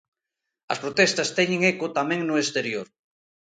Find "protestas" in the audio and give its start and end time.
0.83-1.33